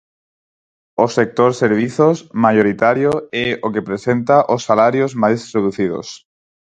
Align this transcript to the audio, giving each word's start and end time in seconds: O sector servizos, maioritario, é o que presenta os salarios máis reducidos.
O 1.03 1.05
sector 1.17 1.49
servizos, 1.63 2.17
maioritario, 2.45 3.11
é 3.45 3.47
o 3.65 3.67
que 3.73 3.85
presenta 3.89 4.35
os 4.53 4.61
salarios 4.69 5.11
máis 5.23 5.39
reducidos. 5.55 6.07